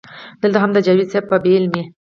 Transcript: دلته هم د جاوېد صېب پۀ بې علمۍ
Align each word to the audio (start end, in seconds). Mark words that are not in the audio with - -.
دلته 0.41 0.57
هم 0.63 0.69
د 0.73 0.77
جاوېد 0.85 1.07
صېب 1.13 1.23
پۀ 1.29 1.37
بې 1.43 1.51
علمۍ 1.57 1.83